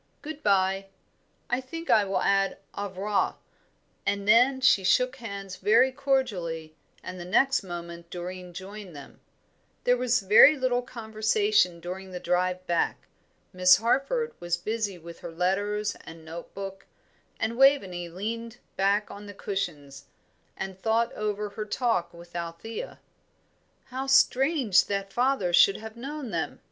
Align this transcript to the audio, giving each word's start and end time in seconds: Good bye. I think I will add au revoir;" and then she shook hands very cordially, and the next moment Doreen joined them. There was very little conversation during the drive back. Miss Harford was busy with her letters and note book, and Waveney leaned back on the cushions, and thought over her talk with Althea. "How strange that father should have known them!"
Good 0.23 0.41
bye. 0.41 0.87
I 1.47 1.61
think 1.61 1.91
I 1.91 2.05
will 2.05 2.23
add 2.23 2.57
au 2.73 2.87
revoir;" 2.89 3.35
and 4.03 4.27
then 4.27 4.59
she 4.59 4.83
shook 4.83 5.17
hands 5.17 5.57
very 5.57 5.91
cordially, 5.91 6.73
and 7.03 7.19
the 7.19 7.23
next 7.23 7.61
moment 7.61 8.09
Doreen 8.09 8.51
joined 8.51 8.95
them. 8.95 9.19
There 9.83 9.95
was 9.95 10.21
very 10.21 10.57
little 10.57 10.81
conversation 10.81 11.79
during 11.79 12.09
the 12.09 12.19
drive 12.19 12.65
back. 12.65 13.05
Miss 13.53 13.77
Harford 13.77 14.33
was 14.39 14.57
busy 14.57 14.97
with 14.97 15.19
her 15.19 15.31
letters 15.31 15.95
and 16.03 16.25
note 16.25 16.51
book, 16.55 16.87
and 17.39 17.55
Waveney 17.55 18.09
leaned 18.09 18.57
back 18.75 19.11
on 19.11 19.27
the 19.27 19.35
cushions, 19.35 20.05
and 20.57 20.79
thought 20.81 21.13
over 21.13 21.49
her 21.49 21.65
talk 21.65 22.11
with 22.11 22.35
Althea. 22.35 22.99
"How 23.83 24.07
strange 24.07 24.85
that 24.85 25.13
father 25.13 25.53
should 25.53 25.77
have 25.77 25.95
known 25.95 26.31
them!" 26.31 26.59